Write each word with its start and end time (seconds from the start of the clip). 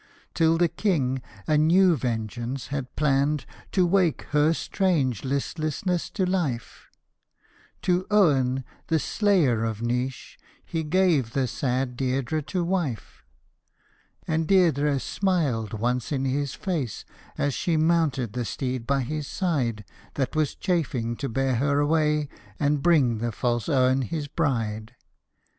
Till 0.33 0.57
the 0.57 0.67
King 0.67 1.21
a 1.45 1.59
new 1.59 1.95
vengeance 1.95 2.69
had 2.69 2.95
planned 2.95 3.45
to 3.71 3.85
wake 3.85 4.23
her 4.31 4.51
strange 4.51 5.23
listlessness 5.23 6.09
to 6.09 6.25
life: 6.25 6.89
40 7.83 7.85
FATE 7.85 7.85
OF 7.85 7.85
THE 7.85 7.85
THREE 7.85 7.93
SONS 7.93 8.07
To 8.09 8.15
Eogan, 8.15 8.63
the 8.87 8.97
slayer 8.99 9.63
of 9.63 9.81
Naois, 9.83 10.37
he 10.65 10.81
gave 10.83 11.33
the 11.33 11.45
sad 11.45 11.95
Deirdre 11.95 12.41
to 12.41 12.63
wife. 12.63 13.21
And 14.27 14.47
Deirdre 14.47 14.99
smiled 14.99 15.73
once 15.73 16.11
in 16.11 16.25
his 16.25 16.55
face 16.55 17.05
as 17.37 17.53
she 17.53 17.77
mounted 17.77 18.33
the 18.33 18.43
steed 18.45 18.87
by 18.87 19.01
his 19.01 19.27
side, 19.27 19.85
That 20.15 20.35
was 20.35 20.55
chafing 20.55 21.15
to 21.17 21.29
bear 21.29 21.57
her 21.57 21.79
away 21.79 22.27
and 22.59 22.81
bring 22.81 23.19
the 23.19 23.31
false 23.31 23.67
Eogan 23.69 24.01
his 24.05 24.27
bride. 24.27 24.95